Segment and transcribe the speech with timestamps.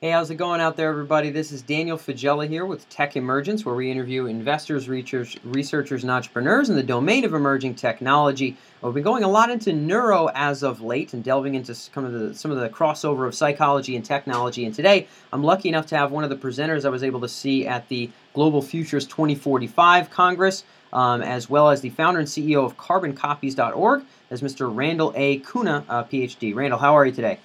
[0.00, 1.30] Hey, how's it going out there, everybody?
[1.30, 6.68] This is Daniel Faggella here with Tech Emergence, where we interview investors, researchers, and entrepreneurs
[6.68, 8.56] in the domain of emerging technology.
[8.82, 12.12] We've been going a lot into neuro as of late and delving into some of
[12.12, 14.66] the some of the crossover of psychology and technology.
[14.66, 17.28] And today, I'm lucky enough to have one of the presenters I was able to
[17.28, 22.62] see at the Global Futures 2045 Congress, um, as well as the founder and CEO
[22.62, 24.70] of CarbonCopies.org, as Mr.
[24.74, 25.38] Randal A.
[25.38, 26.54] Koene, uh, PhD.
[26.54, 27.38] Randal, how are you today?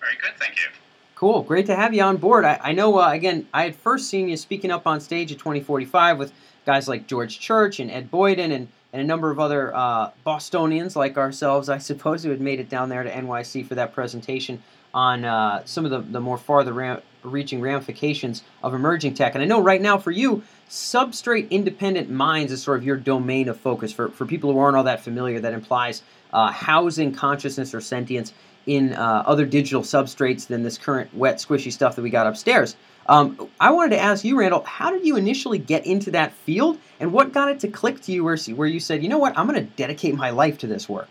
[0.00, 0.81] Very good, thank you.
[1.22, 2.44] Cool, great to have you on board.
[2.44, 5.38] I, I know, uh, again, I had first seen you speaking up on stage at
[5.38, 6.32] 2045 with
[6.66, 10.96] guys like George Church and Ed Boyden and, and a number of other uh, Bostonians
[10.96, 14.64] like ourselves, I suppose, who had made it down there to NYC for that presentation
[14.92, 19.36] on uh, some of the, the more farther ram- reaching ramifications of emerging tech.
[19.36, 23.48] And I know right now for you, substrate independent minds is sort of your domain
[23.48, 23.92] of focus.
[23.92, 28.32] For, for people who aren't all that familiar, that implies uh, housing consciousness or sentience
[28.66, 32.76] in uh, other digital substrates than this current wet, squishy stuff that we got upstairs.
[33.06, 36.78] Um, I wanted to ask you, Randal, how did you initially get into that field,
[37.00, 39.36] and what got it to click to you where, where you said, you know what,
[39.36, 41.10] I'm going to dedicate my life to this work?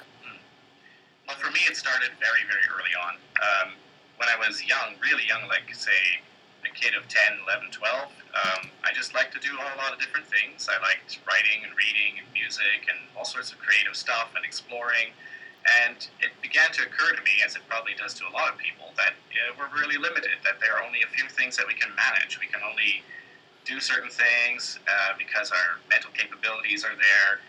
[1.27, 3.15] Well, for me, it started very, very early on.
[3.15, 3.73] Um,
[4.17, 5.91] when I was young, really young, like, say,
[6.63, 9.99] a kid of 10, 11, 12, um, I just liked to do a lot of
[9.99, 10.69] different things.
[10.71, 15.11] I liked writing and reading and music and all sorts of creative stuff and exploring.
[15.61, 18.57] And it began to occur to me, as it probably does to a lot of
[18.57, 19.13] people, that
[19.57, 22.39] we're really limited, that there are only a few things that we can manage.
[22.41, 23.03] We can only
[23.65, 27.45] do certain things uh, because our mental capabilities are there,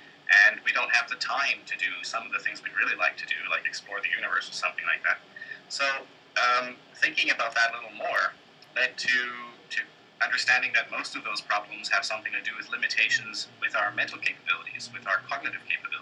[0.49, 3.17] and we don't have the time to do some of the things we'd really like
[3.17, 5.19] to do, like explore the universe or something like that.
[5.69, 5.85] So,
[6.37, 8.37] um, thinking about that a little more
[8.77, 9.19] led to,
[9.71, 9.81] to
[10.25, 14.19] understanding that most of those problems have something to do with limitations with our mental
[14.19, 16.02] capabilities, with our cognitive capabilities.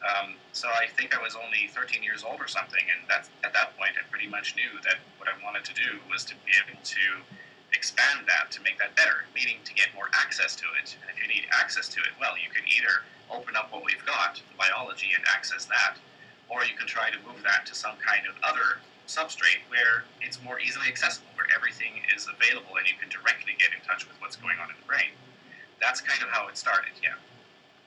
[0.00, 3.52] Um, so I think I was only 13 years old or something, and that's, at
[3.52, 6.52] that point I pretty much knew that what I wanted to do was to be
[6.56, 7.04] able to
[7.76, 10.96] expand that to make that better, meaning to get more access to it.
[11.04, 14.04] And if you need access to it, well, you can either open up what we've
[14.08, 16.00] got, the biology, and access that,
[16.48, 20.42] or you can try to move that to some kind of other substrate where it's
[20.42, 24.16] more easily accessible, where everything is available and you can directly get in touch with
[24.20, 25.12] what's going on in the brain.
[25.80, 27.18] That's kind of how it started, yeah.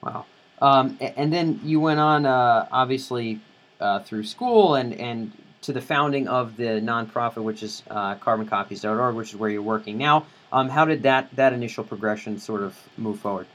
[0.04, 0.26] Wow.
[0.64, 3.42] Um, and then you went on, uh, obviously,
[3.82, 5.30] uh, through school and, and
[5.64, 9.98] to the founding of the nonprofit, which is uh, carboncopies.org, which is where you're working
[9.98, 10.26] now.
[10.54, 13.46] Um, how did that, that initial progression sort of move forward?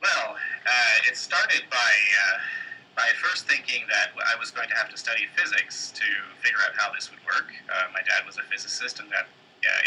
[0.00, 2.38] Well, uh, it started by, uh,
[2.94, 6.04] by first thinking that I was going to have to study physics to
[6.40, 7.52] figure out how this would work.
[7.68, 9.26] Uh, my dad was a physicist, and that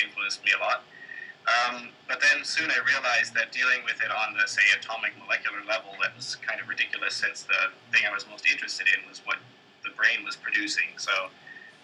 [0.04, 0.84] influenced me a lot.
[1.46, 5.62] Um, but then soon I realized that dealing with it on the, say, atomic molecular
[5.68, 9.22] level, that was kind of ridiculous since the thing I was most interested in was
[9.26, 9.38] what
[9.84, 10.98] the brain was producing.
[10.98, 11.12] So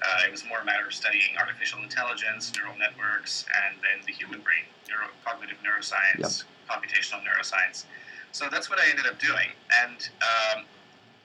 [0.02, 4.14] uh, it was more a matter of studying artificial intelligence, neural networks, and then the
[4.14, 7.86] human brain, neuro- cognitive neuroscience, computational neuroscience.
[8.32, 9.54] So that's what I ended up doing.
[9.86, 10.66] And um,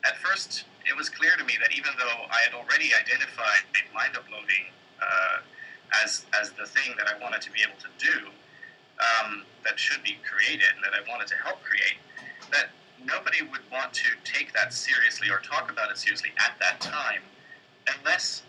[0.04, 3.94] at first, it was clear to me that even though I had already identified a
[3.94, 4.68] mind uploading
[5.00, 5.40] uh,
[6.02, 8.30] as as the thing that I wanted to be able to do
[8.98, 12.00] um, that should be created and that I wanted to help create,
[12.52, 12.70] that
[13.04, 17.22] nobody would want to take that seriously or talk about it seriously at that time
[17.98, 18.42] unless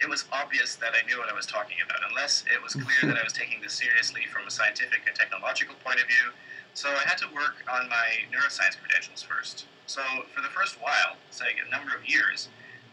[0.00, 3.10] it was obvious that I knew what I was talking about, unless it was clear
[3.10, 6.30] that I was taking this seriously from a scientific and technological point of view.
[6.74, 9.66] So I had to work on my neuroscience credentials first.
[9.86, 10.02] So
[10.34, 12.48] for the first while, say a number of years,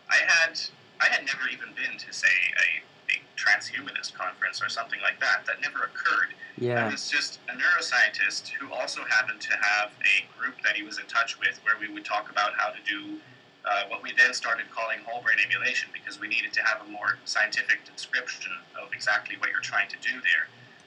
[0.09, 0.59] I had
[1.01, 2.94] I had never even been to say a a
[3.35, 5.45] transhumanist conference or something like that.
[5.45, 6.33] That never occurred.
[6.57, 6.85] Yeah.
[6.85, 10.99] I was just a neuroscientist who also happened to have a group that he was
[10.99, 13.19] in touch with where we would talk about how to do
[13.65, 16.89] uh, what we then started calling whole brain emulation because we needed to have a
[16.89, 20.45] more scientific description of exactly what you're trying to do there,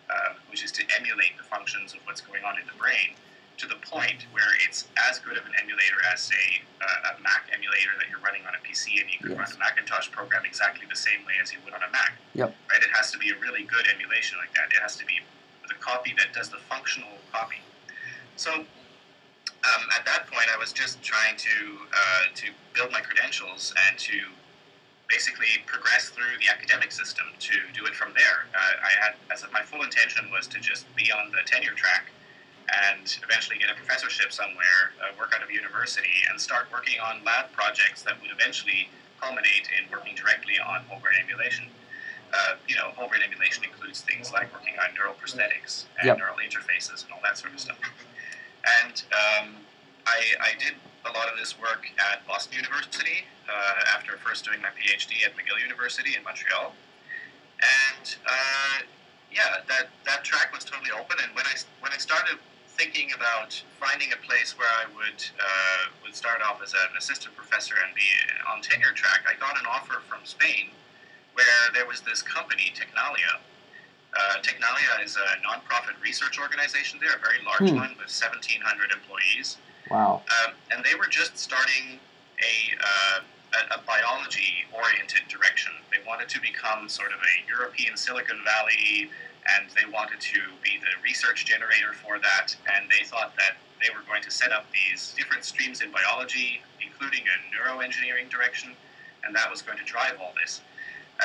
[0.09, 3.19] uh, which is to emulate the functions of what's going on in the brain
[3.59, 7.51] to the point where it's as good of an emulator as, say, uh, a Mac
[7.53, 9.39] emulator that you're running on a PC, and you can yes.
[9.39, 12.15] run a Macintosh program exactly the same way as you would on a Mac.
[12.35, 12.55] Yep.
[12.71, 12.82] Right?
[12.82, 14.71] It has to be a really good emulation like that.
[14.71, 15.19] It has to be
[15.67, 17.59] the copy that does the functional copy.
[18.37, 21.56] So um, at that point, I was just trying to
[21.91, 24.23] uh, to build my credentials and to
[25.11, 28.47] basically progress through the academic system to do it from there.
[28.55, 32.12] Uh, I had as my full intention was to just be on the tenure track
[32.69, 37.25] and eventually get a professorship somewhere, uh, work out of university, and start working on
[37.25, 38.88] lab projects that would eventually
[39.20, 41.67] culminate in working directly on whole brain emulation.
[42.32, 46.19] Uh, you know, whole brain emulation includes things like working on neural prosthetics and yep.
[46.19, 47.79] neural interfaces and all that sort of stuff.
[48.85, 49.56] And um,
[50.05, 50.76] I, I, did
[51.09, 55.32] a lot of this work at Boston University uh, after first doing my PhD at
[55.41, 56.75] McGill University in Montreal.
[57.65, 58.85] and uh,
[59.32, 61.17] yeah, that that track was totally open.
[61.23, 62.38] And when I when I started
[62.79, 67.35] thinking about finding a place where I would uh, would start off as an assistant
[67.37, 68.07] professor and be
[68.51, 70.71] on tenure track, I got an offer from Spain,
[71.35, 71.45] where
[71.75, 73.43] there was this company, Tecnalia.
[74.15, 76.99] Uh, Tecnalia is a nonprofit research organization.
[77.03, 77.77] They're a very large Hmm.
[77.77, 79.59] one with 1,700 employees.
[79.91, 80.23] Wow.
[80.47, 82.01] Um, and they were just starting
[82.41, 83.21] a, uh,
[83.53, 85.73] a, a biology oriented direction.
[85.93, 89.11] They wanted to become sort of a European Silicon Valley,
[89.56, 92.55] and they wanted to be the research generator for that.
[92.75, 96.61] And they thought that they were going to set up these different streams in biology,
[96.85, 98.75] including a neuroengineering direction,
[99.25, 100.61] and that was going to drive all this.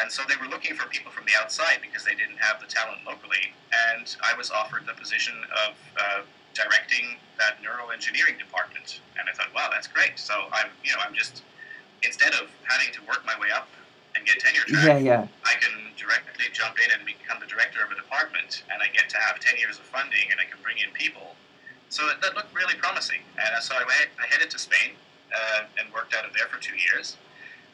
[0.02, 2.66] And so they were looking for people from the outside because they didn't have the
[2.66, 3.54] talent locally.
[3.94, 5.34] And I was offered the position
[5.68, 6.22] of uh,
[6.54, 9.02] directing that neuroengineering department.
[9.20, 10.18] And I thought, wow, that's great.
[10.18, 11.44] So I'm, you know, I'm just
[12.02, 13.70] instead of having to work my way up
[14.16, 15.28] and get tenure track, Yeah, yeah.
[15.46, 19.10] I can directly jump in and become the director of a department, and I get
[19.10, 21.36] to have 10 years of funding, and I can bring in people.
[21.90, 23.22] So it, that looked really promising.
[23.38, 24.98] And so I, went, I headed to Spain
[25.34, 27.18] uh, and worked out of there for two years.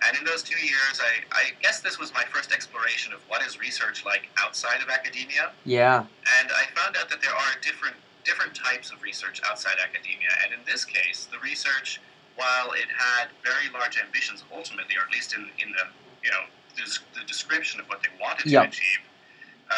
[0.08, 3.44] And in those two years, I, I guess this was my first exploration of what
[3.44, 5.52] is research like outside of academia.
[5.66, 6.08] Yeah.
[6.40, 7.96] And I found out that there are different
[8.26, 10.30] different types of research outside academia.
[10.44, 12.00] And in this case, the research,
[12.36, 15.88] while it had very large ambitions ultimately, or at least in, in the
[16.24, 16.44] you know
[16.76, 16.86] the,
[17.20, 19.00] the description of what they wanted to achieve,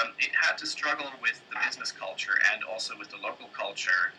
[0.01, 4.13] um, it had to struggle with the business culture and also with the local culture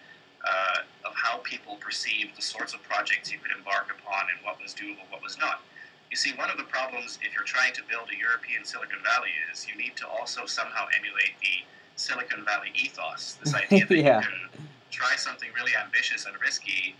[0.44, 4.60] uh, of how people perceived the sorts of projects you could embark upon and what
[4.60, 5.62] was doable, what was not.
[6.10, 9.30] You see, one of the problems if you're trying to build a European Silicon Valley
[9.50, 11.64] is you need to also somehow emulate the
[11.96, 13.38] Silicon Valley ethos.
[13.42, 14.20] This idea that Yeah.
[14.20, 16.94] you can try something really ambitious and risky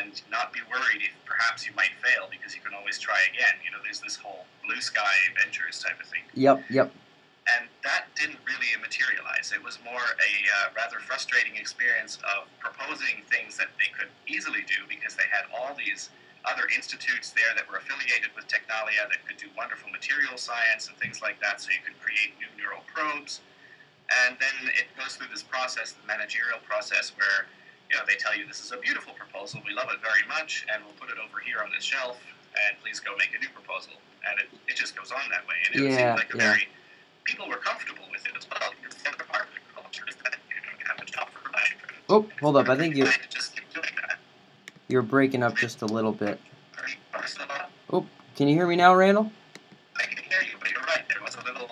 [0.00, 3.54] and not be worried if perhaps you might fail because you can always try again.
[3.64, 6.64] You know, there's this whole blue sky ventures type of thing Yep.
[6.70, 6.88] Yep.
[7.52, 9.52] and that didn't really materialize.
[9.52, 10.32] It was more a
[10.64, 15.44] uh, rather frustrating experience of proposing things that they could easily do because they had
[15.52, 16.08] all these
[16.44, 20.96] other institutes there that were affiliated with Tecnalia that could do wonderful material science and
[20.98, 23.40] things like that, so you could create new neural probes.
[24.28, 27.48] And then it goes through this process, the managerial process, where
[27.90, 30.66] you know they tell you this is a beautiful proposal, we love it very much,
[30.72, 32.18] and we'll put it over here on this shelf,
[32.66, 33.92] and please go make a new proposal.
[34.28, 35.54] And it, it just goes on that way.
[35.66, 36.50] And it Yeah, seemed like a yeah.
[36.52, 36.68] very
[37.24, 38.70] people were comfortable with it as well.
[38.82, 38.96] Because
[39.28, 41.74] part of the culture is that you you have a job for life.
[42.08, 42.68] Oh, hold up.
[42.68, 44.18] I think you trying to just keep doing that.
[44.88, 46.40] you're breaking up just a little bit.
[47.12, 47.48] Personal.
[48.36, 49.30] Can you hear me now, Randal?
[49.96, 51.02] I can hear you, but you're right.
[51.08, 51.70] There was a little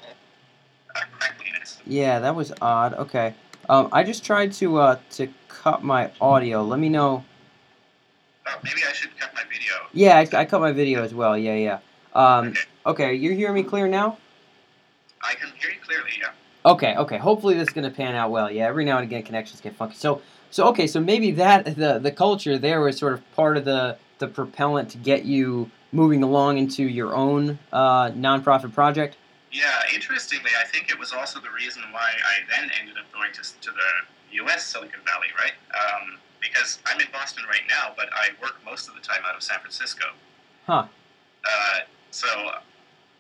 [0.94, 1.79] uh, crackliness.
[1.87, 2.94] Yeah, that was odd.
[2.94, 3.35] Okay.
[3.69, 5.29] Um, I just tried to uh, to
[5.62, 6.62] cut my audio.
[6.62, 7.25] Let me know.
[8.47, 9.73] Oh, maybe I should cut my video.
[9.93, 11.38] Yeah, I, I cut my video as well.
[11.38, 11.79] Yeah, yeah.
[12.14, 12.61] Um, Okay.
[12.87, 14.19] okay, you hearing me clear now?
[15.23, 16.11] I can hear you clearly.
[16.20, 16.31] Yeah.
[16.64, 17.19] Okay, okay.
[17.19, 18.50] Hopefully this is gonna pan out well.
[18.50, 19.94] Yeah, every now and again connections get funky.
[19.94, 20.20] So,
[20.50, 23.97] so okay, so maybe that the the culture there was sort of part of the
[24.19, 29.17] the propellant to get you moving along into your own uh, nonprofit project.
[29.53, 33.32] Yeah, interestingly, I think it was also the reason why I then ended up going
[33.32, 33.91] to, to the
[34.32, 34.67] U.S.
[34.67, 35.56] Silicon Valley, right?
[35.73, 39.37] Um, because I'm in Boston right now, but I work most of the time out
[39.37, 40.06] of San Francisco.
[40.67, 40.87] Huh.
[41.44, 41.79] Uh,
[42.11, 42.29] so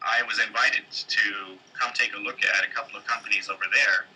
[0.02, 4.06] I was invited to come take a look at a couple of companies over there,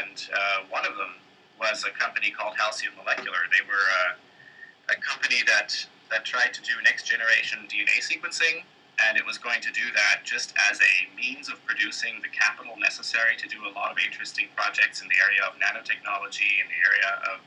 [0.00, 1.14] and uh, one of them
[1.58, 3.46] was a company called Halcyon Molecular.
[3.50, 5.74] They were uh, a company that
[6.10, 8.62] that tried to do next generation DNA sequencing,
[9.04, 12.74] and it was going to do that just as a means of producing the capital
[12.80, 16.80] necessary to do a lot of interesting projects in the area of nanotechnology, in the
[16.80, 17.40] area of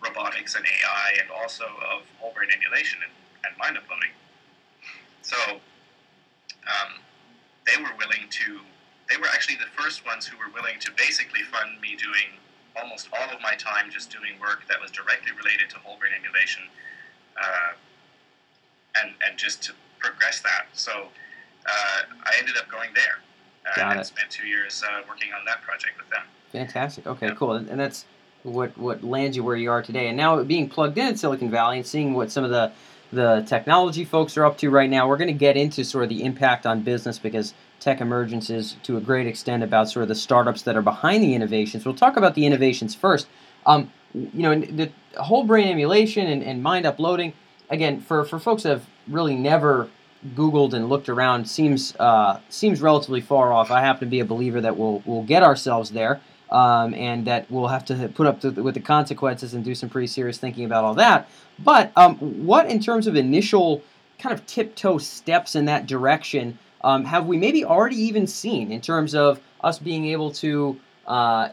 [0.00, 3.12] robotics and AI, and also of whole brain emulation and,
[3.44, 4.12] and mind uploading.
[5.20, 5.36] So
[6.64, 7.00] um,
[7.68, 8.60] they were willing to,
[9.08, 12.40] they were actually the first ones who were willing to basically fund me doing
[12.80, 16.12] almost all of my time just doing work that was directly related to whole brain
[16.16, 16.62] emulation
[17.36, 17.76] uh,
[19.00, 19.72] and, and just to
[20.04, 20.66] progress that.
[20.72, 21.70] So uh,
[22.24, 23.18] I ended up going there
[23.72, 24.04] uh, Got and it.
[24.04, 26.22] spent two years uh, working on that project with them.
[26.52, 27.06] Fantastic.
[27.06, 27.34] Okay, Yeah.
[27.34, 27.52] cool.
[27.52, 28.04] And, and that's
[28.42, 30.08] what what lands you where you are today.
[30.08, 32.72] And now being plugged in at Silicon Valley and seeing what some of the
[33.12, 36.10] the technology folks are up to right now, we're going to get into sort of
[36.10, 40.08] the impact on business because tech emergence is to a great extent about sort of
[40.08, 41.84] the startups that are behind the innovations.
[41.84, 43.28] We'll talk about the innovations first.
[43.66, 47.34] Um, you know, the whole brain emulation and, and mind uploading.
[47.70, 49.88] Again, for, for folks that have really never
[50.34, 53.70] Googled and looked around, seems uh, seems relatively far off.
[53.70, 56.20] I happen to be a believer that we'll we'll get ourselves there,
[56.50, 59.88] um, and that we'll have to put up to, with the consequences and do some
[59.88, 61.28] pretty serious thinking about all that.
[61.58, 63.82] But um, what, in terms of initial
[64.18, 68.80] kind of tiptoe steps in that direction, um, have we maybe already even seen in
[68.80, 71.48] terms of us being able to uh,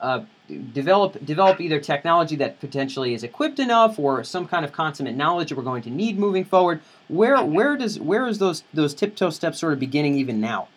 [0.00, 0.24] uh,
[0.72, 5.48] develop develop either technology that potentially is equipped enough or some kind of consummate knowledge
[5.50, 6.80] that we're going to need moving forward?
[7.08, 10.68] Where where does where is those those tiptoe steps sort of beginning even now?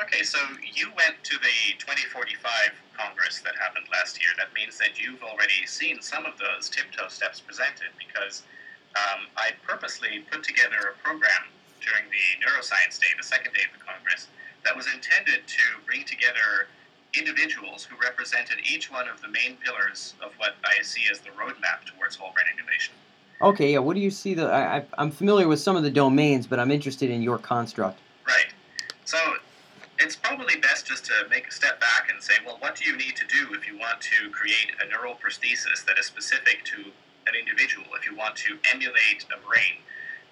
[0.00, 0.38] Okay, so
[0.74, 2.38] you went to the 2045
[2.96, 4.30] Congress that happened last year.
[4.38, 8.42] That means that you've already seen some of those tiptoe steps presented because
[8.94, 11.48] um, I purposely put together a program
[11.80, 14.28] during the Neuroscience Day, the second day of the Congress,
[14.64, 16.68] that was intended to bring together
[17.14, 21.30] individuals who represented each one of the main pillars of what I see as the
[21.30, 22.94] roadmap towards whole brain innovation.
[23.40, 23.78] Okay, yeah.
[23.78, 24.34] What do you see?
[24.34, 27.98] The I, I'm familiar with some of the domains, but I'm interested in your construct.
[28.26, 28.46] Right.
[29.04, 29.18] So
[29.98, 32.96] it's probably best just to make a step back and say, well, what do you
[32.96, 36.76] need to do if you want to create a neural prosthesis that is specific to
[37.26, 37.86] an individual?
[37.98, 39.80] If you want to emulate a brain,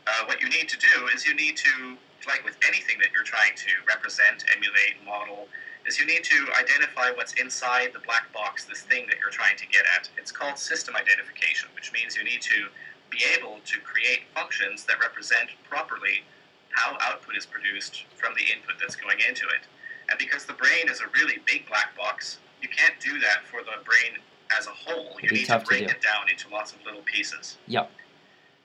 [0.06, 3.24] uh, what you need to do is you need to, like with anything that you're
[3.24, 5.48] trying to represent, emulate, model,
[5.86, 9.56] is you need to identify what's inside the black box, this thing that you're trying
[9.56, 10.08] to get at.
[10.16, 12.68] It's called system identification, which means you need to
[13.10, 16.24] be able to create functions that represent properly
[16.70, 19.68] how output is produced from the input that's going into it.
[20.10, 23.60] And because the brain is a really big black box, you can't do that for
[23.62, 24.18] the brain
[24.56, 25.16] as a whole.
[25.22, 27.58] You need to break to it down into lots of little pieces.
[27.68, 27.90] Yep.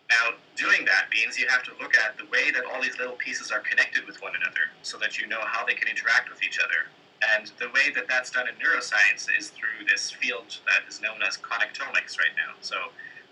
[0.09, 3.15] Now, doing that means you have to look at the way that all these little
[3.15, 6.41] pieces are connected with one another so that you know how they can interact with
[6.43, 6.89] each other.
[7.21, 11.21] And the way that that's done in neuroscience is through this field that is known
[11.27, 12.55] as connectomics right now.
[12.61, 12.75] So,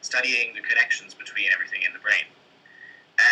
[0.01, 2.27] studying the connections between everything in the brain.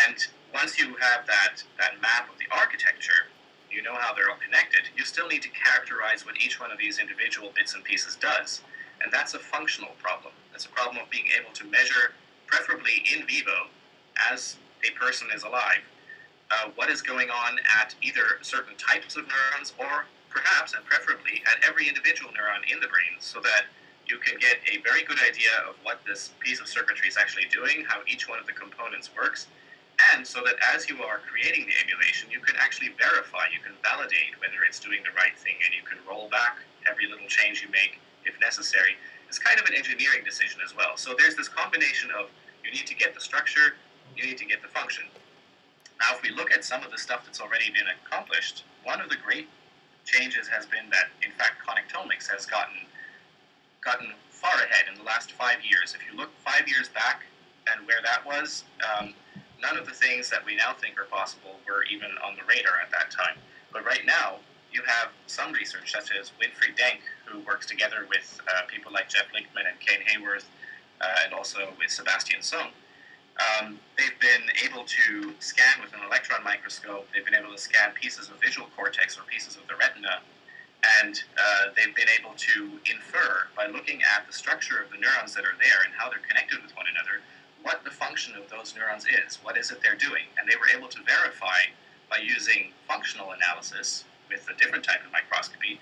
[0.07, 0.17] And
[0.53, 3.29] once you have that, that map of the architecture,
[3.69, 6.77] you know how they're all connected, you still need to characterize what each one of
[6.77, 8.61] these individual bits and pieces does.
[9.03, 10.33] And that's a functional problem.
[10.53, 12.13] It's a problem of being able to measure,
[12.47, 13.67] preferably in vivo,
[14.31, 14.55] as
[14.87, 15.83] a person is alive,
[16.51, 20.05] uh, what is going on at either certain types of neurons or
[20.35, 23.71] perhaps and preferably at every individual neuron in the brain so that
[24.05, 27.47] you can get a very good idea of what this piece of circuitry is actually
[27.47, 29.47] doing, how each one of the components works,
[30.13, 33.73] and so that as you are creating the emulation, you can actually verify, you can
[33.81, 37.63] validate whether it's doing the right thing, and you can roll back every little change
[37.63, 38.99] you make if necessary.
[39.27, 40.97] It's kind of an engineering decision as well.
[40.97, 42.29] So there's this combination of
[42.63, 43.79] you need to get the structure,
[44.15, 45.05] you need to get the function.
[45.99, 49.09] Now, if we look at some of the stuff that's already been accomplished, one of
[49.09, 49.47] the great
[50.05, 52.75] changes has been that, in fact, connectomics has gotten
[53.83, 55.95] gotten far ahead in the last five years.
[55.95, 57.23] If you look five years back
[57.71, 59.13] and where that was, um,
[59.61, 62.81] none of the things that we now think are possible were even on the radar
[62.81, 63.37] at that time.
[63.71, 64.37] But right now,
[64.71, 69.07] you have some research, such as Winfried Denk, who works together with uh, people like
[69.07, 70.45] Jeff Lichtman and Ken Hayworth,
[71.01, 72.69] uh, and also with Sebastian Seung.
[73.35, 77.07] Um, they've been able to scan with an electron microscope.
[77.13, 80.21] They've been able to scan pieces of visual cortex or pieces of the retina,
[81.01, 85.33] and uh, they've been able to infer by looking at the structure of the neurons
[85.35, 87.21] that are there and how they're connected with one another
[87.65, 89.39] what the function of those neurons is.
[89.41, 90.29] What is it they're doing?
[90.37, 91.65] And they were able to verify
[92.11, 95.81] by using functional analysis with a different type of microscopy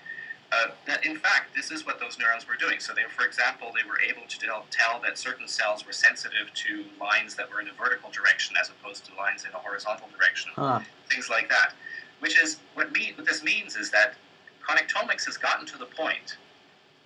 [0.52, 2.78] uh, that in fact this is what those neurons were doing.
[2.80, 6.52] So they, for example, they were able to tell, tell that certain cells were sensitive
[6.54, 10.08] to lines that were in a vertical direction as opposed to lines in a horizontal
[10.16, 10.80] direction, huh.
[11.10, 11.74] things like that.
[12.20, 14.14] Which is what, me, what this means is that
[14.66, 16.36] connectomics has gotten to the point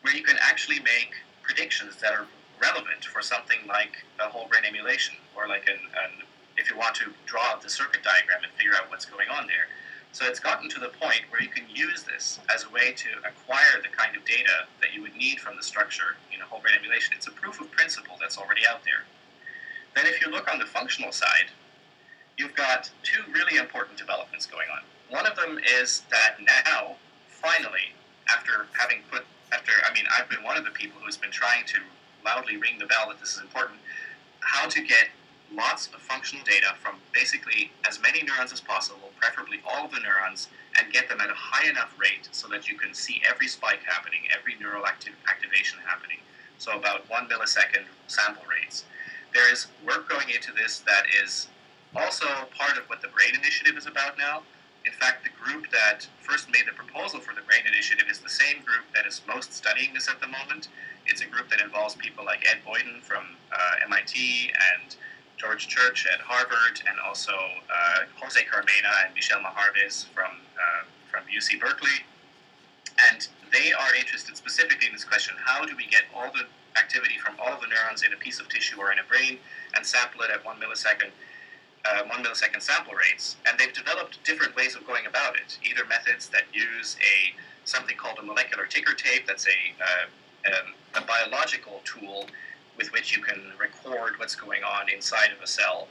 [0.03, 2.27] where you can actually make predictions that are
[2.61, 6.11] relevant for something like a whole brain emulation, or like an, an
[6.57, 9.67] if you want to draw the circuit diagram and figure out what's going on there.
[10.13, 13.09] So it's gotten to the point where you can use this as a way to
[13.27, 16.61] acquire the kind of data that you would need from the structure in a whole
[16.61, 17.15] brain emulation.
[17.17, 19.05] It's a proof of principle that's already out there.
[19.95, 21.51] Then if you look on the functional side,
[22.37, 24.83] you've got two really important developments going on.
[25.11, 26.97] One of them is that now,
[27.29, 27.95] finally,
[28.29, 31.65] after having put, after, I mean, I've been one of the people who's been trying
[31.67, 31.79] to
[32.25, 33.79] loudly ring the bell that this is important,
[34.41, 35.09] how to get
[35.55, 40.49] lots of functional data from basically as many neurons as possible, preferably all the neurons,
[40.79, 43.81] and get them at a high enough rate so that you can see every spike
[43.87, 46.19] happening, every neural activ- activation happening.
[46.59, 48.85] So about one millisecond sample rates.
[49.33, 51.49] There is work going into this that is
[51.95, 52.27] also
[52.57, 54.43] part of what the BRAIN Initiative is about now.
[54.85, 58.29] In fact, the group that first made the proposal for the BRAIN Initiative is the
[58.29, 60.69] same group that is most studying this at the moment.
[61.07, 64.97] It's a group that involves people like Ed Boyden from uh, MIT and
[65.39, 71.23] George Church at Harvard, and also uh, Jose Carmena and Michel Maharbiz from, uh, from
[71.31, 72.05] UC Berkeley.
[73.11, 76.45] And they are interested specifically in this question how do we get all the
[76.79, 79.39] activity from all of the neurons in a piece of tissue or in a brain
[79.75, 81.11] and sample it at one millisecond?
[81.85, 85.59] uh, one millisecond sample rates, and they've developed different ways of going about it.
[85.69, 91.03] Either methods that use a something called a molecular ticker tape, that's a, uh, um,
[91.03, 92.27] a biological tool
[92.79, 95.89] with which you can record what's going on inside of a cell,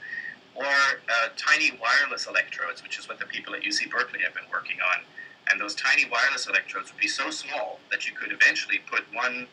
[0.54, 4.50] or uh, tiny wireless electrodes, which is what the people at UC Berkeley have been
[4.50, 5.04] working on.
[5.50, 9.46] And those tiny wireless electrodes would be so small that you could eventually put one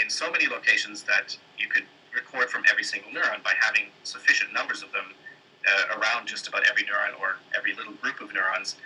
[0.00, 1.84] in so many locations that you could
[2.14, 5.14] record from every single neuron by having sufficient numbers of them
[5.66, 8.76] uh, around just about every neuron or every little group of neurons,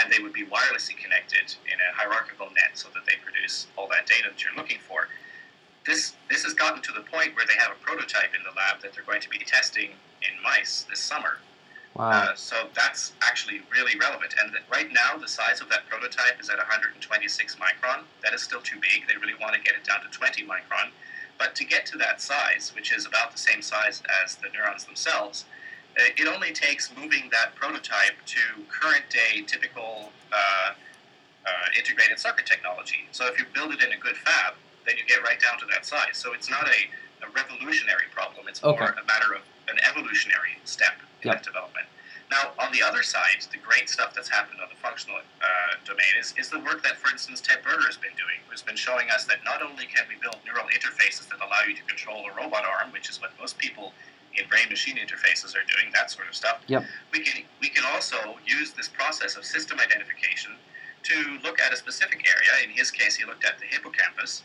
[0.00, 3.88] and they would be wirelessly connected in a hierarchical net so that they produce all
[3.88, 5.08] that data that you're looking for.
[5.86, 8.82] This, this has gotten to the point where they have a prototype in the lab
[8.82, 9.90] that they're going to be testing
[10.22, 11.38] in mice this summer.
[11.94, 12.10] Wow.
[12.10, 14.34] Uh, so that's actually really relevant.
[14.42, 18.02] And right now, the size of that prototype is at 126 micron.
[18.22, 19.08] That is still too big.
[19.08, 20.90] They really want to get it down to 20 micron.
[21.38, 24.84] But to get to that size, which is about the same size as the neurons
[24.84, 25.46] themselves,
[25.98, 30.72] uh, it only takes moving that prototype to current day typical uh,
[31.46, 33.08] uh, integrated circuit technology.
[33.10, 34.54] So if you build it in a good fab,
[34.90, 36.18] then you get right down to that size.
[36.18, 36.80] So it's not a,
[37.22, 41.36] a revolutionary problem, it's more a matter of an evolutionary step in Yep.
[41.36, 41.86] that development.
[42.30, 46.14] Now, on the other side, the great stuff that's happened on the functional uh, domain
[46.18, 49.10] is, is the work that, for instance, Ted Berger has been doing, who's been showing
[49.10, 52.32] us that not only can we build neural interfaces that allow you to control a
[52.34, 53.92] robot arm, which is what most people
[54.38, 56.62] in brain-machine interfaces are doing, that sort of stuff.
[56.68, 56.84] Yep.
[57.12, 60.54] We can we can also use this process of system identification
[61.02, 62.62] to look at a specific area.
[62.62, 64.42] In his case, he looked at the hippocampus,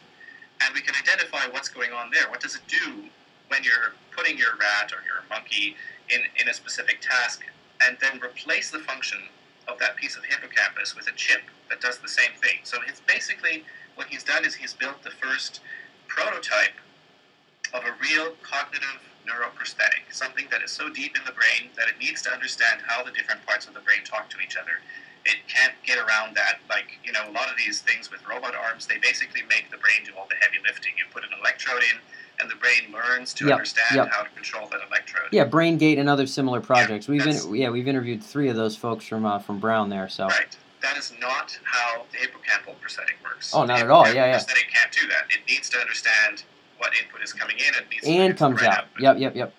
[0.62, 2.30] and we can identify what's going on there.
[2.30, 3.04] What does it do
[3.50, 5.76] when you're putting your rat or your monkey
[6.10, 7.42] in, in a specific task,
[7.86, 9.20] and then replace the function
[9.68, 12.60] of that piece of hippocampus with a chip that does the same thing.
[12.64, 13.64] So it's basically
[13.96, 15.62] what he's done is he's built the first
[16.08, 16.78] prototype
[17.74, 21.98] of a real cognitive neuroprosthetic, something that is so deep in the brain that it
[22.00, 24.78] needs to understand how the different parts of the brain talk to each other.
[25.26, 25.65] It get
[26.16, 26.60] around that.
[26.70, 29.78] Like, you know, a lot of these things with robot arms, they basically make the
[29.78, 30.94] brain do all the heavy lifting.
[30.98, 31.98] You put an electrode in,
[32.40, 34.10] and the brain learns to Yep, understand yep.
[34.12, 35.30] how to control that electrode.
[35.32, 37.08] Yeah, BrainGate and other similar projects.
[37.08, 40.10] We've that's- in, yeah we've interviewed three of those folks from uh, from Brown there.
[40.10, 40.56] So Right.
[40.82, 43.52] That is not how the hippocampal prosthetic works.
[43.56, 44.06] Oh, not at all.
[44.08, 44.32] Yeah, yeah.
[44.34, 45.24] Prosthetic can't do that.
[45.30, 46.44] It needs to understand
[46.78, 48.78] what input is coming in and needs and comes right out.
[48.80, 49.02] output.
[49.02, 49.54] Yep, yep, yep.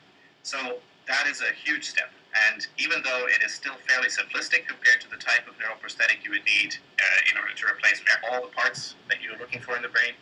[0.45, 0.79] So
[1.09, 2.11] that is a huge step.
[2.53, 6.31] And even though it is still fairly simplistic compared to the type of neuroprosthetic you
[6.31, 9.83] would need uh, in order to replace all the parts that you're looking for in
[9.83, 10.13] the brain,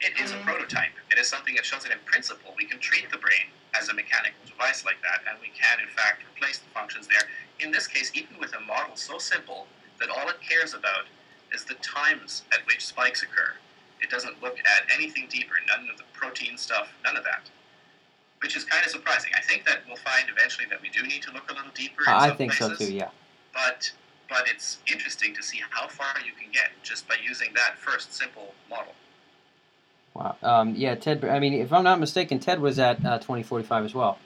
[0.00, 0.92] it is a prototype.
[1.10, 3.94] It is something that shows that in principle we can treat the brain as a
[3.94, 7.22] mechanical device like that, and we can in fact replace the functions there.
[7.60, 9.66] In this case, even with a model so simple
[10.00, 11.06] that all it cares about
[11.52, 13.54] is the times at which spikes occur.
[14.00, 17.50] It doesn't look at anything deeper, none of the protein stuff, none of that.
[18.42, 19.32] Which is kind of surprising.
[19.36, 22.02] I think that we'll find eventually that we do need to look a little deeper
[22.02, 22.92] in I think so too.
[22.92, 23.08] Yeah.
[23.52, 23.90] But
[24.28, 28.12] but it's interesting to see how far you can get just by using that first
[28.14, 28.92] simple model.
[30.14, 30.36] Wow.
[30.42, 31.24] Um, yeah, Ted.
[31.24, 34.18] I mean, if I'm not mistaken, Ted was at uh, 2045 as well.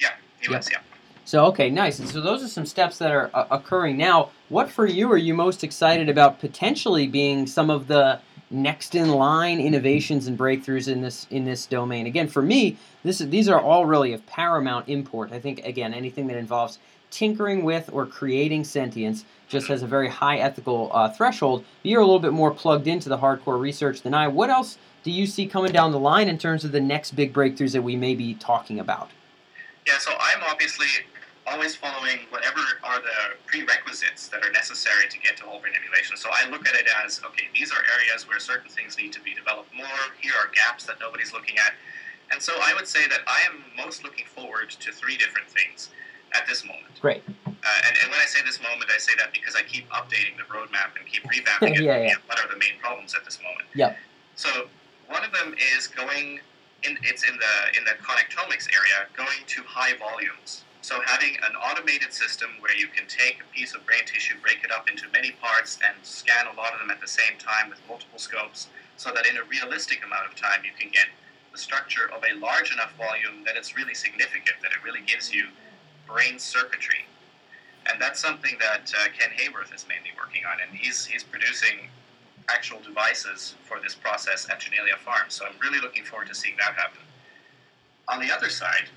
[0.00, 0.08] Yeah,
[0.40, 0.58] he Yep.
[0.58, 0.78] was, yeah.
[1.24, 1.98] So okay, nice.
[2.00, 4.30] And so those are some steps that are uh, occurring now.
[4.48, 8.20] What for you are you most excited about potentially being some of the
[8.52, 12.06] next in line innovations and breakthroughs in this in this domain?
[12.06, 15.32] Again, for me, this is, these are all really of paramount import.
[15.32, 16.78] I think again, anything that involves
[17.10, 21.64] tinkering with or creating sentience just has a very high ethical uh, threshold.
[21.82, 24.28] You're a little bit more plugged into the hardcore research than I.
[24.28, 27.32] What else do you see coming down the line in terms of the next big
[27.34, 29.10] breakthroughs that we may be talking about?
[29.86, 30.86] Yeah, so I'm obviously
[31.46, 36.16] always following whatever are the prerequisites that are necessary to get to whole brain emulation.
[36.16, 39.20] So I look at it as okay, these are areas where certain things need to
[39.20, 40.02] be developed more.
[40.20, 41.74] Here are gaps that nobody's looking at.
[42.30, 45.90] And so I would say that I am most looking forward to three different things
[46.34, 47.00] at this moment.
[47.00, 47.22] Great.
[47.46, 47.50] Uh,
[47.86, 50.48] and, and when I say this moment, I say that because I keep updating the
[50.48, 51.82] roadmap and keep revamping it.
[51.82, 52.14] Yeah, yeah.
[52.26, 53.68] What are the main problems at this moment?
[53.74, 53.96] Yep.
[54.36, 54.68] So
[55.08, 56.40] one of them is going
[56.84, 56.96] in.
[57.02, 60.64] It's in the in the connectomics area, going to high volumes.
[60.82, 64.64] So having an automated system where you can take a piece of brain tissue, break
[64.64, 67.70] it up into many parts, and scan a lot of them at the same time
[67.70, 68.66] with multiple scopes,
[68.96, 71.06] so that in a realistic amount of time you can get
[71.52, 75.32] the structure of a large enough volume that it's really significant, that it really gives
[75.32, 75.46] you
[76.04, 77.06] brain circuitry.
[77.86, 81.88] And that's something that uh, Ken Hayworth is mainly working on, and he's he's producing
[82.48, 85.26] actual devices for this process at Janelia Farm.
[85.28, 87.02] So I'm really looking forward to seeing that happen.
[88.08, 88.90] On the other side,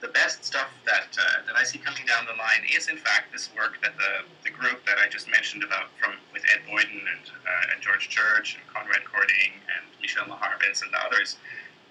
[0.00, 3.32] the best stuff that uh, that I see coming down the line is, in fact,
[3.32, 7.02] this work that the, the group that I just mentioned about from with Ed Boyden
[7.02, 11.36] and uh, and George Church and Konrad Kording and Michel Maharbiz and the others,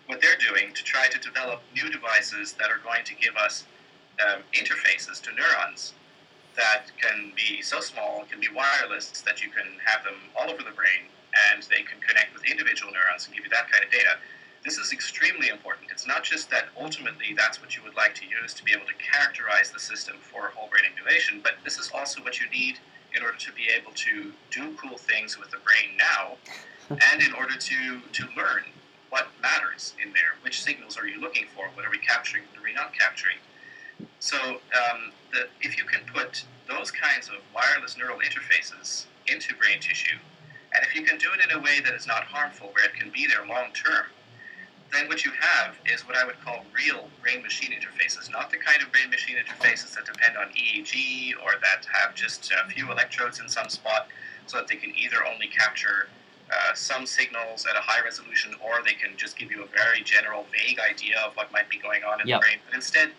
[0.07, 3.65] what they're doing to try to develop new devices that are going to give us
[4.23, 5.93] um, interfaces to neurons
[6.57, 10.63] that can be so small, can be wireless, that you can have them all over
[10.63, 11.05] the brain
[11.53, 14.17] and they can connect with individual neurons and give you that kind of data.
[14.63, 15.89] This is extremely important.
[15.91, 18.85] It's not just that ultimately that's what you would like to use to be able
[18.85, 22.79] to characterize the system for whole brain emulation, but this is also what you need
[23.15, 26.35] in order to be able to do cool things with the brain now
[27.11, 28.63] and in order to, to learn
[29.09, 30.35] what matters in there.
[30.41, 31.69] Which signals are you looking for?
[31.73, 32.43] What are we capturing?
[32.51, 33.37] What are we not capturing?
[34.19, 39.79] So, um, the, if you can put those kinds of wireless neural interfaces into brain
[39.79, 40.17] tissue,
[40.75, 42.93] and if you can do it in a way that is not harmful, where it
[42.93, 44.05] can be there long term,
[44.91, 48.57] then what you have is what I would call real brain machine interfaces, not the
[48.57, 52.91] kind of brain machine interfaces that depend on EEG or that have just a few
[52.91, 54.07] electrodes in some spot
[54.45, 56.07] so that they can either only capture
[56.49, 60.01] uh, some signals at a high resolution, or they can just give you a very
[60.01, 62.39] general, vague idea of what might be going on in yep.
[62.39, 62.57] the brain.
[62.65, 63.11] But instead,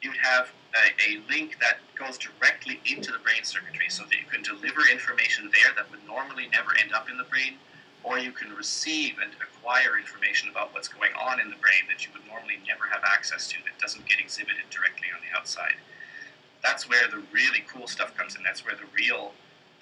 [0.00, 4.26] you'd have a, a, link that goes directly into the brain circuitry so that you
[4.30, 7.54] can deliver information there that would normally never end up in the brain,
[8.02, 12.06] or you can receive and acquire information about what's going on in the brain that
[12.06, 15.74] you would normally never have access to that doesn't get exhibited directly on the outside.
[16.62, 18.42] That's where the really cool stuff comes in.
[18.42, 19.32] That's where the real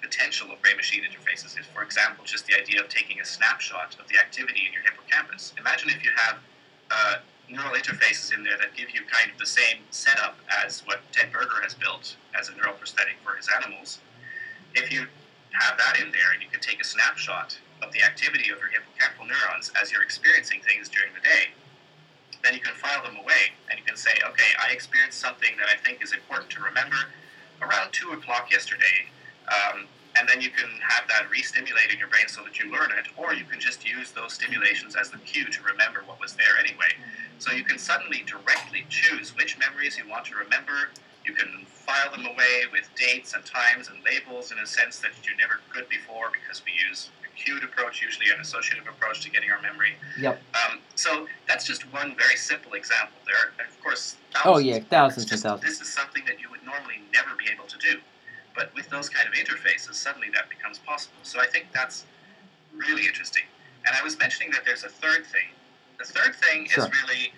[0.01, 3.95] potential of brain machine interfaces is, for example, just the idea of taking a snapshot
[3.99, 5.53] of the activity in your hippocampus.
[5.57, 6.37] Imagine if you have
[6.91, 7.15] uh,
[7.49, 11.31] neural interfaces in there that give you kind of the same setup as what Ted
[11.31, 13.99] Berger has built as a neural prosthetic for his animals.
[14.75, 15.07] If you
[15.51, 18.69] have that in there and you can take a snapshot of the activity of your
[18.69, 21.53] hippocampal neurons as you're experiencing things during the day,
[22.43, 25.67] then you can file them away and you can say, okay, I experienced something that
[25.69, 26.97] I think is important to remember
[27.61, 29.09] around 2 o'clock yesterday
[29.47, 29.87] um,
[30.17, 33.07] and then you can have that re-stimulate in your brain so that you learn it,
[33.17, 36.57] or you can just use those stimulations as the cue to remember what was there
[36.59, 36.89] anyway.
[37.37, 40.89] So you can suddenly directly choose which memories you want to remember.
[41.23, 45.11] You can file them away with dates and times and labels in a sense that
[45.23, 49.51] you never could before because we use cued approach, usually an associative approach to getting
[49.51, 49.95] our memory.
[50.19, 50.41] Yep.
[50.55, 53.17] Um, so that's just one very simple example.
[53.25, 54.55] There are, of course, thousands.
[54.55, 55.69] Oh yeah, thousands and thousands.
[55.69, 57.99] This is something that you would normally never be able to do.
[58.55, 61.19] But with those kind of interfaces, suddenly that becomes possible.
[61.23, 62.05] So I think that's
[62.75, 63.43] really interesting.
[63.85, 65.49] And I was mentioning that there's a third thing.
[65.99, 66.85] The third thing sure.
[66.85, 67.33] is really,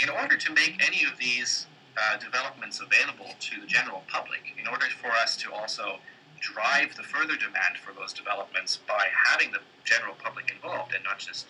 [0.00, 1.66] in order to make any of these
[1.96, 5.98] uh, developments available to the general public, in order for us to also
[6.42, 11.18] drive the further demand for those developments by having the general public involved and not
[11.18, 11.46] just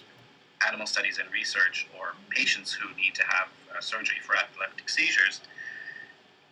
[0.66, 5.40] animal studies and research or patients who need to have uh, surgery for epileptic seizures,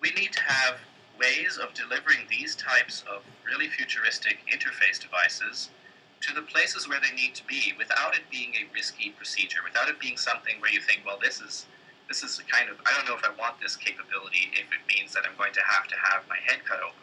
[0.01, 0.81] we need to have
[1.21, 5.69] ways of delivering these types of really futuristic interface devices
[6.21, 9.89] to the places where they need to be without it being a risky procedure, without
[9.89, 11.67] it being something where you think, well, this is
[12.09, 15.15] this is kind of I don't know if I want this capability if it means
[15.15, 17.00] that I'm going to have to have my head cut open.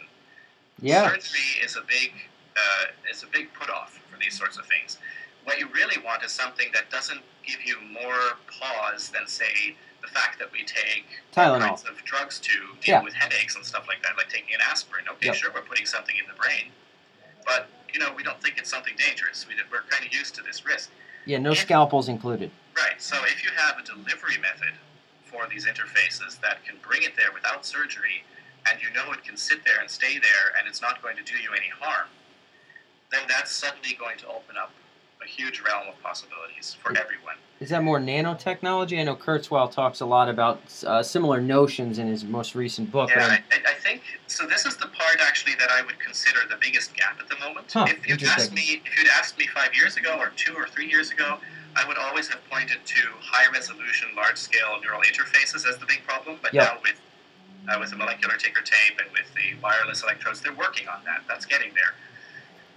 [0.81, 1.09] Yeah.
[1.09, 2.13] Surgery is a big
[2.55, 4.97] uh, is a big put off for these sorts of things.
[5.43, 10.07] What you really want is something that doesn't give you more pause than say the
[10.07, 11.59] fact that we take Tylenol.
[11.59, 13.03] kinds of drugs to deal yeah.
[13.03, 15.05] with headaches and stuff like that, like taking an aspirin.
[15.09, 15.35] Okay, yep.
[15.35, 16.71] sure, we're putting something in the brain,
[17.45, 19.47] but you know we don't think it's something dangerous.
[19.47, 20.89] We, we're kind of used to this risk.
[21.25, 22.51] Yeah, no if, scalpels included.
[22.75, 23.01] Right.
[23.01, 24.73] So if you have a delivery method
[25.25, 28.23] for these interfaces that can bring it there without surgery,
[28.69, 31.23] and you know it can sit there and stay there, and it's not going to
[31.23, 32.07] do you any harm,
[33.11, 34.71] then that's suddenly going to open up
[35.21, 37.35] a huge realm of possibilities for everyone.
[37.59, 38.99] Is that more nanotechnology?
[38.99, 43.09] I know Kurzweil talks a lot about uh, similar notions in his most recent book.
[43.09, 44.45] Yeah, I, I, think so.
[44.45, 47.71] This is the part actually that I would consider the biggest gap at the moment.
[47.71, 50.67] Huh, if you'd asked me, if you'd asked me five years ago, or two or
[50.67, 51.39] three years ago,
[51.75, 56.37] I would always have pointed to high-resolution, large-scale neural interfaces as the big problem.
[56.41, 56.63] But yep.
[56.63, 57.01] now with
[57.67, 61.21] uh, with the molecular ticker tape and with the wireless electrodes, they're working on that.
[61.27, 61.93] That's getting there.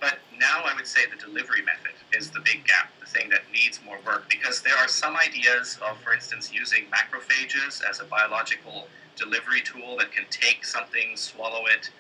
[0.01, 3.43] But now I would say the delivery method is the big gap, the thing that
[3.53, 8.05] needs more work, because there are some ideas of, for instance, using macrophages as a
[8.05, 11.91] biological delivery tool that can take something, swallow it,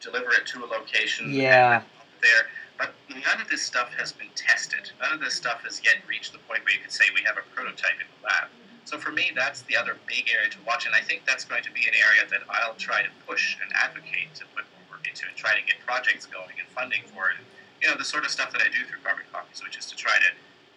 [0.00, 1.32] deliver it to a location.
[1.32, 1.82] Yeah.
[2.22, 2.46] There.
[2.78, 4.90] But none of this stuff has been tested.
[5.00, 7.36] None of this stuff has yet reached the point where you could say we have
[7.36, 8.48] a prototype in the lab.
[8.84, 11.62] So for me, that's the other big area to watch, and I think that's going
[11.62, 15.08] to be an area that I'll try to push and advocate to put more work
[15.08, 17.36] into and try to get projects going and funding for it.
[17.80, 19.96] You know, the sort of stuff that I do through Carbon Copies, which is to
[19.96, 20.30] try to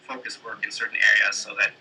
[0.08, 1.72] focus work in certain areas so that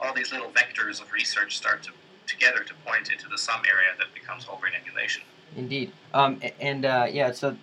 [0.00, 1.90] all these little vectors of research start to
[2.26, 5.22] together to point into the sum area that becomes whole brain emulation.
[5.56, 7.56] Indeed, um, and uh, yeah, so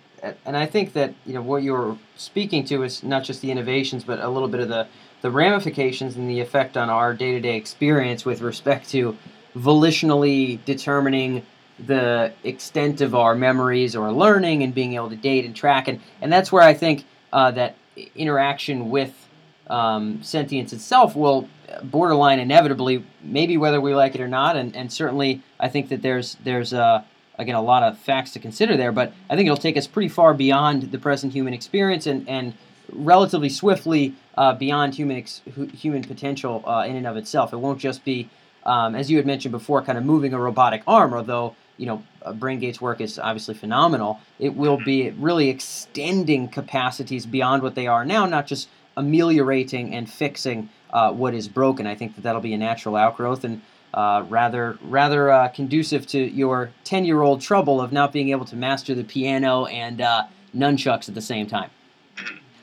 [0.44, 4.04] and I think that you know what you're speaking to is not just the innovations,
[4.04, 4.86] but a little bit of the
[5.22, 9.16] the ramifications and the effect on our day-to-day experience with respect to
[9.56, 11.42] volitionally determining
[11.86, 15.88] the extent of our memories or learning and being able to date and track.
[15.88, 17.76] And and that's where I think uh, that
[18.14, 19.28] interaction with
[19.68, 21.48] um, sentience itself will
[21.82, 26.02] borderline inevitably, maybe whether we like it or not, and, and certainly I think that
[26.02, 27.02] there's there's uh,
[27.38, 30.08] again a lot of facts to consider there, but I think it'll take us pretty
[30.08, 32.54] far beyond the present human experience and and
[32.92, 35.42] relatively swiftly uh, beyond human ex-
[35.74, 37.52] human potential uh, in and of itself.
[37.52, 38.28] It won't just be
[38.64, 42.02] um, as you had mentioned before, kind of moving a robotic arm, although you know
[42.22, 44.20] uh, BrainGate's work is obviously phenomenal.
[44.38, 50.10] It will be really extending capacities beyond what they are now, not just ameliorating and
[50.10, 51.86] fixing uh, what is broken.
[51.86, 53.62] I think that that'll be a natural outgrowth and
[53.94, 58.44] uh, rather rather uh, conducive to your 10 year old trouble of not being able
[58.44, 59.98] to master the piano and
[60.54, 61.70] nunchucks at the same time.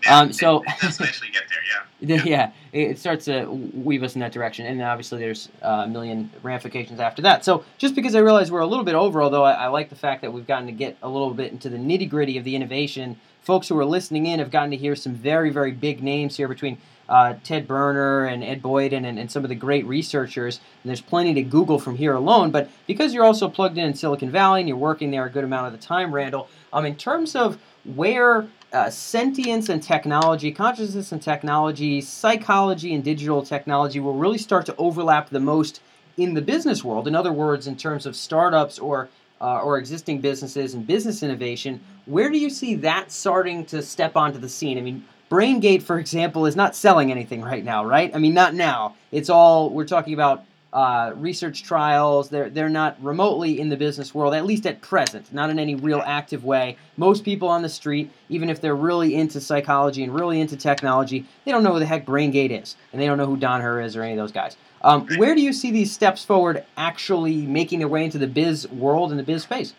[0.07, 1.57] Um, so eventually get there,
[1.99, 2.23] yeah.
[2.25, 6.29] yeah, it starts to weave us in that direction, and obviously there's uh, a million
[6.43, 7.43] ramifications after that.
[7.43, 9.95] So just because I realize we're a little bit over, although I, I like the
[9.95, 12.55] fact that we've gotten to get a little bit into the nitty gritty of the
[12.55, 13.17] innovation
[13.47, 16.49] folks who are listening in have gotten to hear some very, very big names here
[16.49, 20.59] between uh, Ted Berger and Ed Boyden and, and some of the great researchers.
[20.83, 22.51] And there's plenty to Google from here alone.
[22.51, 25.45] But because you're also plugged in in Silicon Valley and you're working there a good
[25.45, 27.57] amount of the time, Randal, um, in terms of
[27.95, 34.65] where uh, sentience and technology, consciousness and technology, psychology and digital technology will really start
[34.65, 35.81] to overlap the most
[36.17, 37.07] in the business world.
[37.07, 41.79] In other words, in terms of startups or uh, or existing businesses and business innovation,
[42.05, 44.79] where do you see that starting to step onto the scene?
[44.79, 48.13] I mean, BrainGate, for example, is not selling anything right now, right?
[48.15, 48.95] I mean, not now.
[49.11, 52.29] It's all we're talking about uh, research trials.
[52.29, 55.75] They're they're not remotely in the business world, at least at present, not in any
[55.75, 56.77] real active way.
[56.97, 61.25] Most people on the street, even if they're really into psychology and really into technology,
[61.45, 63.81] they don't know who the heck BrainGate is, and they don't know who Don Herr
[63.81, 64.57] is or any of those guys.
[64.81, 68.67] Um, where do you see these steps forward actually making their way into the biz
[68.69, 69.73] world and the biz space?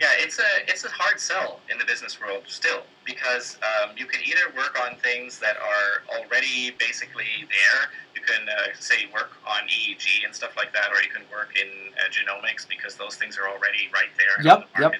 [0.00, 4.06] Yeah, it's a it's a hard sell in the business world still because um, you
[4.06, 7.90] can either work on things that are already basically there.
[8.16, 11.54] You can uh, say work on EEG and stuff like that, or you can work
[11.54, 14.44] in uh, genomics because those things are already right there.
[14.44, 14.68] Yep.
[14.74, 14.92] The yep.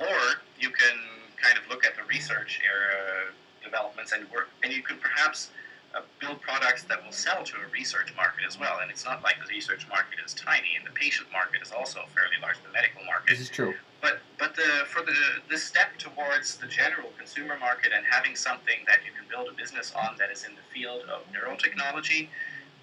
[0.00, 0.96] Or you can
[1.36, 3.30] kind of look at the research uh,
[3.62, 5.50] developments and work, and you could perhaps
[5.94, 8.78] uh, build products that will sell to a research market as well.
[8.80, 12.00] And it's not like the research market is tiny, and the patient market is also
[12.14, 12.56] fairly large.
[12.64, 13.28] The medical market.
[13.28, 13.74] This is true.
[14.04, 15.16] But but the for the
[15.48, 19.56] the step towards the general consumer market and having something that you can build a
[19.56, 22.28] business on that is in the field of neurotechnology.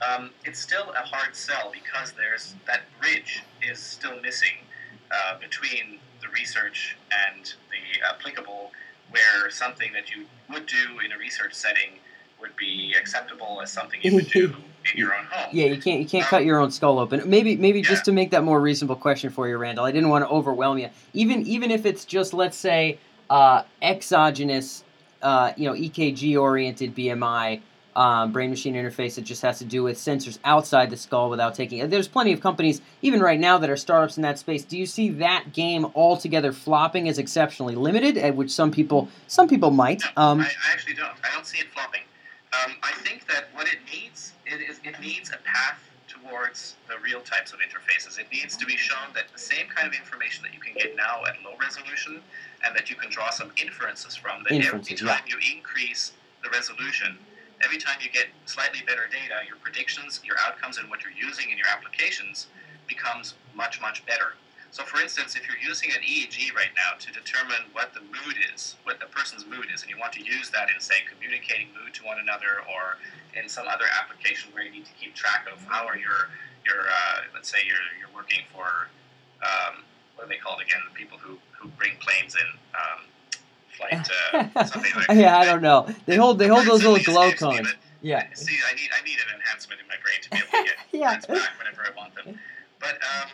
[0.01, 4.65] Um, it's still a hard sell because there's that bridge is still missing
[5.11, 6.97] uh, between the research
[7.29, 8.71] and the applicable,
[9.11, 11.99] where something that you would do in a research setting
[12.39, 14.55] would be acceptable as something you would do
[14.91, 15.49] in your own home.
[15.51, 17.21] Yeah, you can't you can't um, cut your own skull open.
[17.29, 17.89] Maybe maybe yeah.
[17.89, 19.85] just to make that more reasonable question for you, Randal.
[19.85, 20.89] I didn't want to overwhelm you.
[21.13, 22.97] Even even if it's just let's say
[23.29, 24.83] uh, exogenous,
[25.21, 27.61] uh, you know, EKG oriented BMI.
[27.93, 31.55] Um, brain machine interface that just has to do with sensors outside the skull without
[31.55, 31.89] taking.
[31.89, 34.63] There's plenty of companies, even right now, that are startups in that space.
[34.63, 39.49] Do you see that game altogether flopping as exceptionally limited, at which some people some
[39.49, 40.03] people might?
[40.15, 41.11] No, um, I, I actually don't.
[41.21, 41.99] I don't see it flopping.
[42.51, 46.95] Um, I think that what it needs it, is, it needs a path towards the
[46.99, 48.19] real types of interfaces.
[48.19, 50.95] It needs to be shown that the same kind of information that you can get
[50.97, 52.21] now at low resolution
[52.65, 56.11] and that you can draw some inferences from, that every time you increase
[56.43, 57.17] the resolution,
[57.63, 61.51] every time you get slightly better data, your predictions, your outcomes, and what you're using
[61.51, 62.47] in your applications
[62.87, 64.33] becomes much, much better.
[64.71, 68.37] So, for instance, if you're using an EEG right now to determine what the mood
[68.53, 71.67] is, what the person's mood is, and you want to use that in, say, communicating
[71.75, 72.97] mood to one another, or
[73.35, 76.31] in some other application where you need to keep track of how are your,
[76.65, 78.87] your uh, let's say you're, you're working for,
[79.43, 79.83] um,
[80.15, 80.79] what are they called again?
[80.87, 82.47] The people who, who bring planes in.
[82.71, 83.01] Um,
[83.75, 85.87] flight, uh, something like yeah, I don't know.
[86.05, 87.73] They hold they hold those little glow cones.
[88.01, 88.25] Yeah.
[88.33, 90.77] See, I need I need an enhancement in my brain to be able to get
[91.29, 91.35] yeah.
[91.39, 92.39] back whenever I want them.
[92.79, 93.29] But um,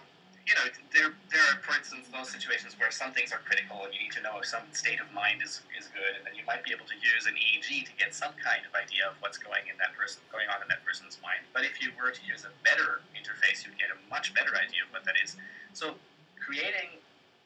[0.48, 0.64] you know,
[0.96, 4.16] there, there are, for instance, those situations where some things are critical and you need
[4.16, 6.72] to know if some state of mind is, is good, and then you might be
[6.72, 9.76] able to use an EEG to get some kind of idea of what's going in
[9.76, 11.44] that person going on in that person's mind.
[11.52, 14.88] But if you were to use a better interface, you'd get a much better idea
[14.88, 15.36] of what that is.
[15.76, 16.00] So
[16.40, 16.96] creating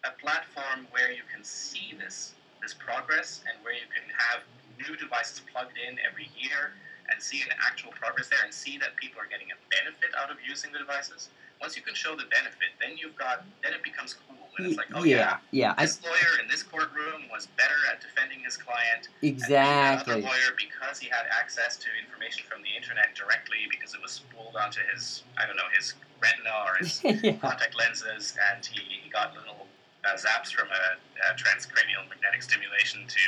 [0.05, 4.45] a platform where you can see this this progress and where you can have
[4.77, 6.77] new devices plugged in every year
[7.09, 10.29] and see an actual progress there and see that people are getting a benefit out
[10.29, 13.83] of using the devices once you can show the benefit, then you've got then it
[13.83, 14.37] becomes cool.
[14.57, 15.85] And it's like, oh yeah, yeah, yeah.
[15.85, 19.07] this I, lawyer in this courtroom was better at defending his client.
[19.21, 20.15] Exactly.
[20.15, 24.11] And lawyer because he had access to information from the internet directly because it was
[24.11, 27.37] spooled onto his I don't know his retina or his yeah.
[27.37, 29.67] contact lenses, and he, he got little
[30.03, 30.97] uh, zaps from a,
[31.29, 33.21] a transcranial magnetic stimulation to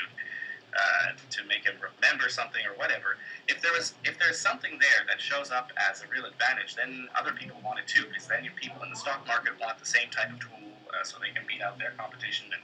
[0.76, 3.18] uh, to make him remember something or whatever.
[3.48, 7.08] If there was if there's something there that shows up as a real advantage, then
[7.20, 9.86] other people want it too, because then you people in the stock market want the
[9.86, 10.60] same type of tool
[10.90, 12.62] uh, so they can beat out their competition and.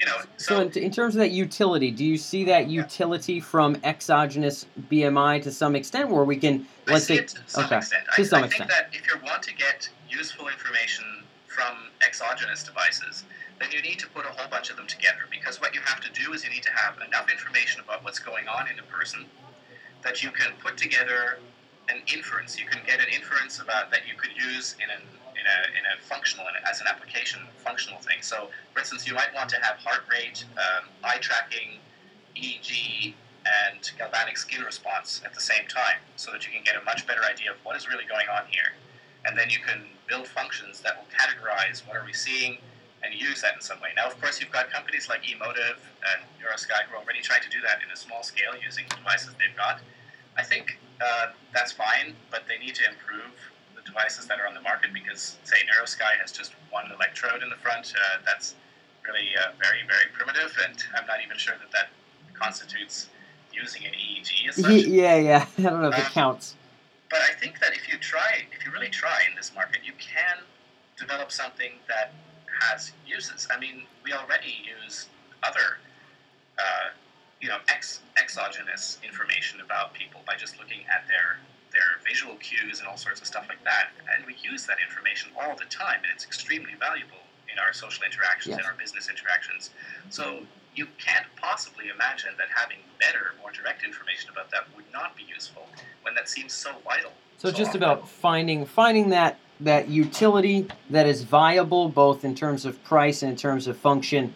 [0.00, 3.38] You know, So, so, in, in terms of that utility, do you see that utility
[3.38, 7.76] from exogenous BMI to some extent, where we can I let's say to some okay,
[7.76, 8.06] extent.
[8.16, 8.70] to I, some I extent.
[8.72, 11.04] think that if you want to get useful information
[11.46, 13.22] from exogenous devices,
[13.62, 16.00] then you need to put a whole bunch of them together because what you have
[16.00, 18.82] to do is you need to have enough information about what's going on in a
[18.82, 19.24] person
[20.02, 21.38] that you can put together
[21.88, 22.58] an inference.
[22.58, 25.84] You can get an inference about that you could use in an in a, in
[25.98, 28.18] a functional as an application functional thing.
[28.20, 31.78] So, for instance, you might want to have heart rate, um, eye tracking,
[32.36, 33.14] EEG,
[33.66, 37.06] and galvanic skin response at the same time, so that you can get a much
[37.06, 38.74] better idea of what is really going on here.
[39.24, 42.58] And then you can build functions that will categorize what are we seeing
[43.02, 43.90] and use that in some way.
[43.96, 47.48] Now, of course, you've got companies like Emotiv and Neurosky who are already trying to
[47.50, 49.80] do that in a small scale using the devices they've got.
[50.36, 53.32] I think uh, that's fine, but they need to improve
[53.74, 57.50] the devices that are on the market because, say, Neurosky has just one electrode in
[57.50, 57.92] the front.
[57.92, 58.54] Uh, that's
[59.04, 61.88] really uh, very, very primitive, and I'm not even sure that that
[62.38, 63.08] constitutes
[63.52, 64.72] using an EEG as such.
[64.86, 65.46] Yeah, yeah.
[65.58, 66.54] I don't know if it Um, counts.
[67.10, 69.92] But I think that if you try, if you really try in this market, you
[69.98, 70.38] can
[70.96, 72.14] develop something that
[72.68, 73.48] has uses.
[73.54, 75.06] I mean, we already use
[75.42, 75.78] other,
[76.58, 76.90] uh,
[77.40, 81.38] you know, ex- exogenous information about people by just looking at their
[81.72, 83.88] their visual cues and all sorts of stuff like that.
[84.14, 88.04] And we use that information all the time, and it's extremely valuable in our social
[88.04, 88.66] interactions, in Yes.
[88.68, 89.70] our business interactions.
[90.10, 90.44] So
[90.74, 95.22] you can't possibly imagine that having better, more direct information about that would not be
[95.22, 95.66] useful
[96.02, 97.12] when that seems so vital.
[97.38, 97.82] So it's just often.
[97.82, 103.32] about finding finding that that utility that is viable both in terms of price and
[103.32, 104.32] in terms of function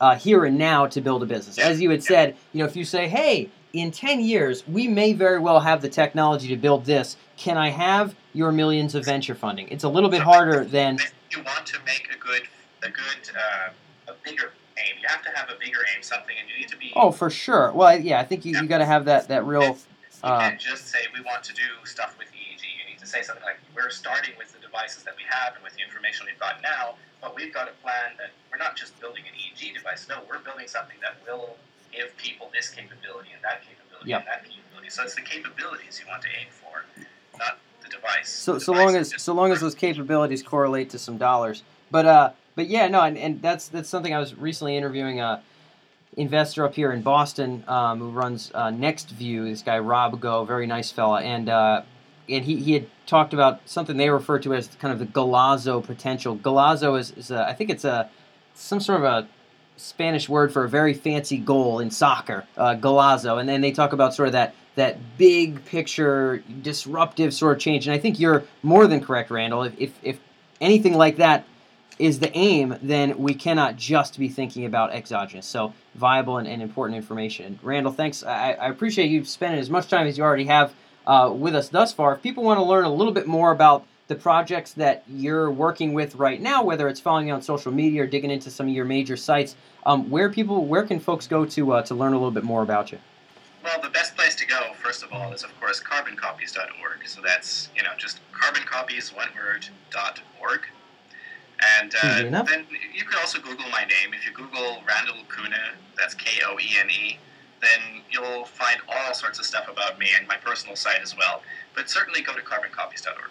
[0.00, 1.58] uh, here and now to build a business.
[1.58, 5.12] As you had said, you know, if you say, "Hey, in 10 years, we may
[5.12, 7.16] very well have the technology to build this.
[7.36, 11.12] Can I have your millions of venture funding?" It's a little bit harder than If
[11.30, 12.42] you want to make a good,
[12.82, 16.48] a good, uh, a bigger aim, you have to have a bigger aim, something, and
[16.48, 16.92] you need to be.
[16.96, 17.70] Oh, for sure.
[17.72, 19.76] Well, yeah, I think you, you got to have that that real You
[20.22, 22.62] uh, can't just say we want to do stuff with EEG.
[22.62, 25.62] You need to say something like we're starting with the devices that we have and
[25.64, 28.98] with the information we've got now, but we've got a plan that we're not just
[29.00, 30.06] building an EEG device.
[30.08, 31.56] No, we're building something that will
[31.92, 34.20] give people this capability and that capability Yep.
[34.20, 34.88] and that capability.
[34.88, 36.84] So it's the capabilities you want to aim for,
[37.38, 38.28] not the device.
[38.30, 41.62] so The so long as so long as those capabilities correlate to some dollars.
[41.90, 45.42] But uh, but yeah, no, and, and that's that's something I was recently interviewing a
[46.16, 49.44] investor up here in Boston um, who runs uh, NextView.
[49.50, 51.82] This guy Rob Go, very nice fella, and uh,
[52.30, 55.84] and he, he had talked about something they refer to as kind of the Golazo
[55.84, 56.36] potential.
[56.36, 58.08] Golazo is, is a, I think it's a
[58.54, 59.28] some sort of a
[59.76, 63.92] Spanish word for a very fancy goal in soccer, uh, golazo, and then they talk
[63.92, 67.86] about sort of that that big picture disruptive sort of change.
[67.86, 69.64] And I think you're more than correct, Randal.
[69.64, 70.20] If if, if
[70.60, 71.44] anything like that
[71.98, 75.46] is the aim, then we cannot just be thinking about exogenous.
[75.46, 77.58] So viable and, and important information.
[77.62, 78.22] Randal, thanks.
[78.22, 80.72] I, I appreciate you spending as much time as you already have
[81.06, 82.14] uh, with us thus far.
[82.14, 85.92] If people want to learn a little bit more about the projects that you're working
[85.92, 88.74] with right now, whether it's following you on social media or digging into some of
[88.74, 89.54] your major sites,
[89.86, 92.62] um, where people, where can folks go to uh, to learn a little bit more
[92.62, 92.98] about you?
[93.62, 97.06] Well, the best place to go, first of all, is of course carboncopies.org.
[97.06, 100.62] So that's you know just carboncopies one word dot org.
[101.78, 104.14] And uh, then you can also Google my name.
[104.14, 105.54] If you Google Randal Koene,
[105.96, 107.18] that's K O E N E,
[107.60, 111.42] then you'll find all sorts of stuff about me and my personal site as well.
[111.74, 113.30] But certainly go to carboncopies.org.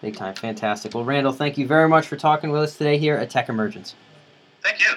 [0.00, 0.94] Big time, fantastic.
[0.94, 3.94] Well, Randal, thank you very much for talking with us today here at TechEmergence.
[4.62, 4.94] Thank you.